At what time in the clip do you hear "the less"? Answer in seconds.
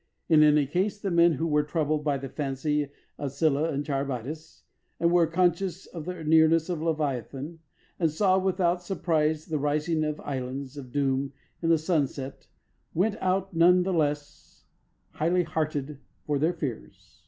13.83-14.65